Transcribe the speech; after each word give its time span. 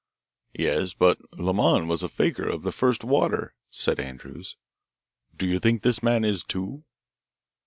"Yes, 0.57 0.95
but 0.95 1.19
Lemoine 1.37 1.87
was 1.87 2.01
a 2.01 2.09
fakir 2.09 2.49
of 2.49 2.63
the 2.63 2.71
first 2.71 3.03
water;" 3.03 3.53
said 3.69 3.99
Andrews. 3.99 4.55
"Do 5.35 5.45
you 5.47 5.59
think 5.59 5.83
this 5.83 6.01
man 6.01 6.25
is, 6.25 6.43
too?" 6.43 6.85